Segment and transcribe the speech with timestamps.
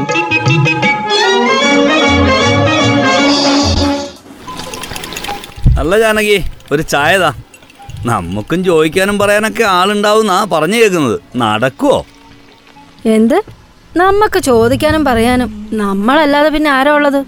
[5.81, 6.37] അല്ല ജാനകി
[6.71, 7.31] ഒരു ചായതാ.
[8.09, 11.97] നമുക്കും ചോദിക്കാനും പറയാനൊക്കെ ആളുണ്ടാവും എന്നാ പറഞ്ഞു കേൾക്കുന്നത് നടക്കുവോ?
[13.07, 13.43] എന്ത്?
[13.97, 15.69] നമുക്ക് ചോദിക്കാനും പറയാനും.
[15.73, 17.25] നമ്മളല്ലാതെ പിന്നെ ആരാ ഉള്ളത്?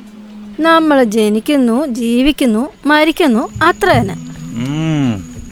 [0.59, 4.15] നമ്മൾ ജനിക്കുന്നു ജീവിക്കുന്നു മരിക്കുന്നു അത്ര തന്നെ.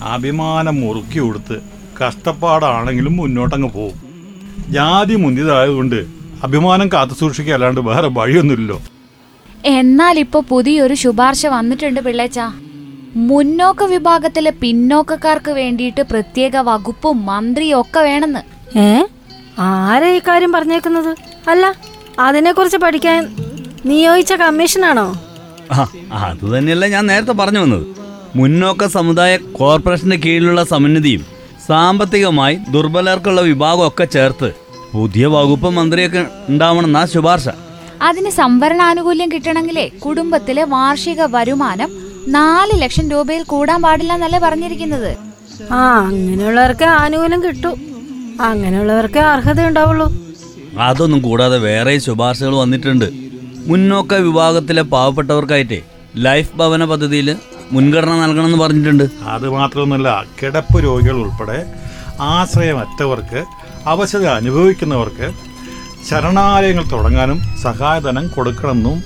[0.04, 1.62] അഭിമാനം മുറുക്കി കൊടുത്ത്
[2.04, 3.98] കഷ്ടപ്പാടാണെങ്കിലും മുന്നോട്ടങ്ങ് പോകും.
[4.70, 6.06] ജാതി മുന്തിയതായതുകൊണ്ട്
[6.44, 8.82] അഭിമാനം കാത്തു സൂക്ഷിക്കുക അല്ലാണ്ട് വേറെ വഴിയൊന്നുമില്ലല്ലോ.
[9.66, 12.40] എന്നാൽ ഇപ്പൊ പുതിയൊരു ശുപാർശ വന്നിട്ടുണ്ട് പിള്ളേച്ച.
[13.16, 18.42] മുന്നോക്ക വിഭാഗത്തിലെ പിന്നോക്കക്കാർക്ക് വേണ്ടിയിട്ട് പ്രത്യേക വകുപ്പും മന്ത്രിയും ഒക്കെ വേണമെന്ന്.
[18.80, 19.04] ഏ?
[19.60, 21.12] ആരാ ഈ കാര്യം പറഞ്ഞേക്കുന്നത്?
[21.50, 21.66] അല്ല
[22.20, 23.22] അതിനെക്കുറിച്ച് പഠിക്കാൻ
[23.86, 25.08] നിയോഗിച്ച കമ്മീഷനാണോ?
[25.72, 25.86] ആ
[26.28, 27.86] അത് തന്നെയല്ല ഞാൻ നേരത്തെ പറഞ്ഞു വന്നത്.
[28.36, 31.24] മുന്നോക്ക സമുദായ കോർപ്പറേഷന്റെ കീഴിലുള്ള സമുന്നതിയും
[31.68, 34.50] സാമ്പത്തികമായി ദുർബലർക്കുള്ള വിഭാഗമൊക്കെ ചേർത്ത്
[34.94, 37.48] പുതിയ വകുപ്പ് മന്ത്രിയൊക്കെ ഉണ്ടാവണമെന്നാ ശുപാർശ.
[38.02, 41.92] അതിന് സംവരണ ആനുകൂല്യം കിട്ടണമെങ്കിലേ കുടുംബത്തിലെ വാർഷിക വരുമാനം
[42.36, 45.12] നാല് ലക്ഷം രൂപയിൽ കൂടാൻ പാടില്ല എന്നല്ലേ പറഞ്ഞിരിക്കുന്നത്?
[45.72, 47.72] ആ അങ്ങനെയുള്ളവർക്ക് ആനുകൂല്യം കിട്ടൂ.
[48.42, 50.14] അങ്ങനെയുള്ളവർക്ക് അർഹത ഉണ്ടാവുള്ളൂ.
[50.80, 53.10] അതൊന്നും കൂടാതെ വേറെ ശുപാർശകൾ വന്നിട്ടുണ്ട്.
[53.68, 55.82] മുന്നോക്ക വിഭാഗത്തിലെ പാവപ്പെട്ടവർക്കായിട്ടേ
[56.16, 57.36] ലൈഫ് ഭവന പദ്ധതിയിൽ
[57.72, 59.04] മുൻഗണന നൽകണമെന്ന് പറഞ്ഞിട്ടുണ്ട്.
[59.24, 61.74] അത് മാത്രമൊന്നുമല്ല കിടപ്പ് രോഗികൾ ഉൾപ്പെടെ
[62.22, 63.46] ആശ്രയമറ്റവർക്ക്
[63.86, 65.34] അവശത അനുഭവിക്കുന്നവർക്ക്
[66.10, 69.04] ശരണാലയങ്ങൾ തുടങ്ങാനും സഹായധനം കൊടുക്കണമെന്നും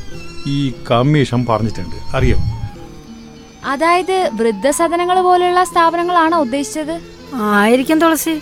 [0.47, 2.17] ഈ കമ്മീഷൻ പറഞ്ഞിട്ടുണ്ട്.
[2.17, 2.39] അറിയാം?
[3.65, 7.01] അതായത് വൃദ്ധസദനങ്ങൾ പോലെയുള്ള സ്ഥാപനങ്ങളാണോ ഉദ്ദേശിച്ചത്?
[7.35, 8.41] ആയിരിക്കും തുളസി.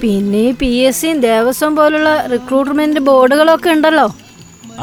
[0.00, 4.06] പിന്നെ ഈ പി എസ് സിയും ദേവസ്വം പോലുള്ള റിക്രൂട്ട്മെന്റ് ബോർഡുകളൊക്കെ ഉണ്ടല്ലോ.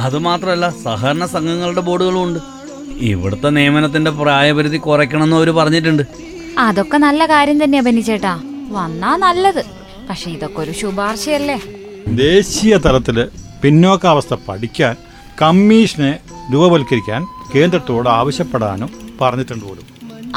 [0.03, 2.39] അത് മാത്രമല്ല സഹകരണ സംഘങ്ങളുടെ ബോർഡുകളും ഉണ്ട്.
[3.11, 6.03] ഇവിടുത്തെ നിയമനത്തിന്റെ പ്രായപരിധി കുറയ്ക്കണമെന്ന് അവർ പറഞ്ഞിട്ടുണ്ട്.
[6.65, 8.33] അതൊക്കെ നല്ല കാര്യം തന്നെയാ ബെന്നിച്ചേട്ടാ
[8.77, 9.61] വന്നാ നല്ലത്.
[10.09, 11.57] പക്ഷെ ഇതൊക്കെ ഒരു ശുപാർശയല്ലേ?
[12.23, 13.17] ദേശീയ തലത്തിൽ
[13.63, 14.95] പിന്നോക്കാവസ്ഥ പഠിക്കാൻ
[15.41, 16.13] കമ്മീഷനെ
[16.53, 17.21] രൂപവൽക്കരിക്കാൻ
[17.53, 18.89] കേന്ദ്രത്തോട് ആവശ്യപ്പെടാനും
[19.21, 19.85] പറഞ്ഞിട്ടുണ്ട് പോലും.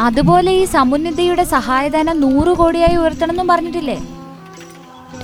[0.06, 3.98] അതുപോലെ ഈ സമുന്നതിയുടെ സഹായധനം നൂറ് കോടിയായി ഉയർത്തണമെന്നും പറഞ്ഞിട്ടില്ലേ?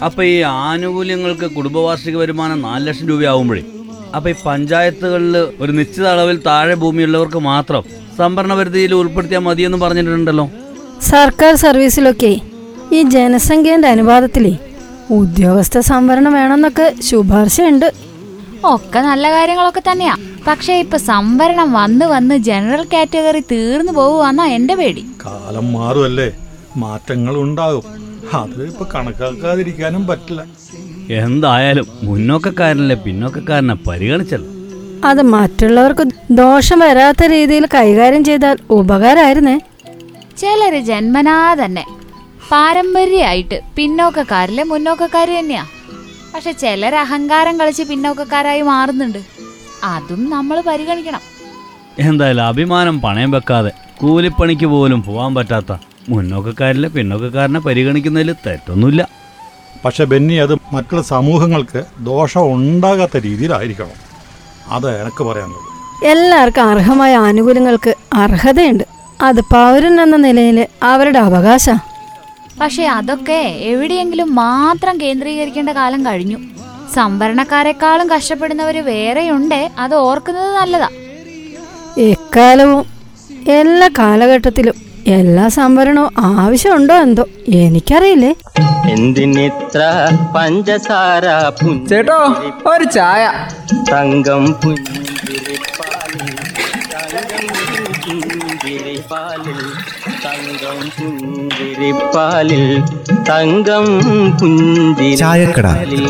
[0.05, 3.63] അപ്പൊ ഈ ആനുകൂല്യങ്ങൾക്ക് കുടുംബവാർഷിക വരുമാനം നാല് ലക്ഷം രൂപയാവുമ്പോഴേ.
[4.17, 7.83] അപ്പൊ ഈ പഞ്ചായത്തുകളിൽ ഒരു നിശ്ചിത അളവിൽ താഴെ ഭൂമിയുള്ളവർക്ക് മാത്രം
[8.19, 10.51] സംഭരണ പരിധിയിൽ ഉൾപ്പെടുത്തിയാൽ മതിയെന്ന് പറഞ്ഞിട്ടുണ്ടല്ലോ.
[11.03, 12.41] സർക്കാർ സർവീസിലൊക്കെ
[12.93, 14.59] ഈ ജനസംഖ്യന്റെ അനുപാതത്തിലേ
[15.11, 17.93] ഉദ്യോഗസ്ഥ സംവരണം വേണമെന്നൊക്കെ ശുപാർശയുണ്ട്.
[18.65, 20.17] ഒക്കെ നല്ല കാര്യങ്ങളൊക്കെ തന്നെയാ.
[20.47, 25.07] പക്ഷേ ഇപ്പൊ സംവരണം വന്ന് വന്ന് ജനറൽ കാറ്റഗറി തീർന്നു പോവുകയെന്നാ എന്റെ പേടി.
[25.27, 26.33] കാലം മാറുമല്ലേ?
[26.77, 28.10] മാറ്റങ്ങൾ ഉണ്ടാകും.
[28.39, 30.43] അത് ഇപ്പൊ കണക്കാക്കാതിരിക്കാനും പറ്റില്ല.
[31.23, 34.51] എന്തായാലും മുന്നോക്കക്കാരനല്ലേ പിന്നോക്കക്കാരനെ പരിഗണിച്ചല്ലോ.
[35.09, 36.05] അത് മറ്റുള്ളവർക്ക്
[36.41, 39.57] ദോഷം വരാത്ത രീതിയിൽ കൈകാര്യം ചെയ്താൽ ഉപകാരമായിരുന്നേ
[40.41, 41.85] ചിലര് ജന്മനാ തന്നെ
[42.51, 45.65] പാരമ്പര്യമായിട്ട് പിന്നോക്കക്കാരിലെ മുന്നോക്കക്കാര് തന്നെയാ.
[46.35, 49.21] പക്ഷെ ചിലർ അഹങ്കാരം കളിച്ച് പിന്നോക്കക്കാരായി മാറുന്നുണ്ട്.
[49.85, 51.23] അതും നമ്മൾ പരിഗണിക്കണം.
[51.99, 53.71] എന്തായാലും അഭിമാനം പണയം വെക്കാതെ
[54.01, 55.73] കൂലിപ്പണിക്ക് പോലും പോവാൻ പറ്റാത്ത
[56.11, 59.09] മുന്നോക്കക്കാരിലെ പിന്നോക്കക്കാരനെ പരിഗണിക്കുന്നതിൽ തെറ്റൊന്നുമില്ല.
[59.85, 64.11] പക്ഷെ ബെന്നി അത് മറ്റുള്ള സമൂഹങ്ങൾക്ക് ദോഷം ഉണ്ടാകാത്ത രീതിയിലായിരിക്കണം.
[64.69, 66.07] അത് എനിക്ക് പറയാനുള്ളത്.
[66.07, 68.85] എല്ലാവർക്കും അർഹമായ ആനുകൂല്യങ്ങൾക്ക് അർഹതയുണ്ട്.
[69.23, 71.71] അത് പൗരൻ എന്ന നിലയിൽ അവരുടെ അവകാശ.
[72.61, 76.39] പക്ഷെ അതൊക്കെ എവിടെയെങ്കിലും മാത്രം കേന്ദ്രീകരിക്കേണ്ട കാലം കഴിഞ്ഞു.
[76.95, 79.71] സംവരണക്കാരെക്കാളും കഷ്ടപ്പെടുന്നവര് വേറെയുണ്ട്.
[79.79, 80.89] അത് ഓർക്കുന്നത് നല്ലതാ.
[81.99, 82.85] എക്കാലവും
[83.49, 87.25] എല്ലാ കാലഘട്ടത്തിലും എല്ലാ സംവരണവും ആവശ്യമുണ്ടോ എന്തോ?
[87.49, 88.35] എനിക്കറിയില്ലേ.
[88.91, 89.81] എന്തിനിത്ര
[90.37, 91.27] പഞ്ചസാര
[91.89, 92.19] ചേട്ടോ
[92.67, 93.23] ഒരു ചായ.
[93.93, 96.31] തങ്കം പുഞ്ചിരിപ്പാലിൽ
[97.05, 97.31] തങ്കം
[98.51, 99.61] പുഞ്ചിരിപ്പാലിൽ
[100.25, 102.65] തങ്കം പുഞ്ചിരിപ്പാലിൽ
[103.31, 103.87] തങ്കം
[105.19, 105.67] ചായക്കട.
[105.67, 106.05] പുഞ്ചിരിപ്പാലിൽ